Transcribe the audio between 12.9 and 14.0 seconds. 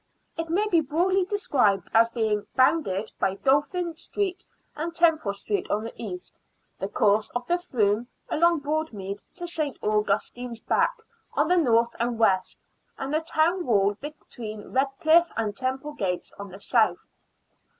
and the town wall